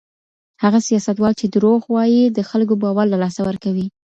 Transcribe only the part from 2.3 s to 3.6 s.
د خلګو باور له لاسه